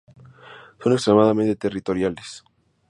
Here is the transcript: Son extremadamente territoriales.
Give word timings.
Son 0.81 0.93
extremadamente 0.93 1.55
territoriales. 1.55 2.43